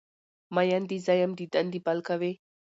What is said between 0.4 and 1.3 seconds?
مین دی زه